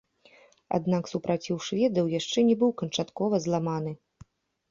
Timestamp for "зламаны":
3.45-3.93